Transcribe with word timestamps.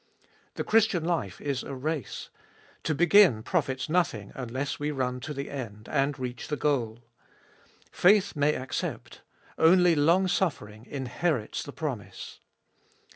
The 0.55 0.63
Christian 0.63 1.05
life 1.05 1.39
is 1.39 1.61
a 1.61 1.75
race: 1.75 2.31
to 2.85 2.95
begin 2.95 3.43
profits 3.43 3.87
nothing 3.87 4.31
unless 4.33 4.79
we 4.79 4.89
run 4.89 5.19
to 5.19 5.31
the 5.31 5.51
end 5.51 5.87
and 5.91 6.17
reach 6.17 6.47
the 6.47 6.57
goal. 6.57 7.03
Faith 7.91 8.35
may 8.35 8.55
accept; 8.55 9.21
only 9.59 9.93
longsuffering 9.93 10.87
inherits 10.87 11.61
the 11.61 11.71
promise. 11.71 12.39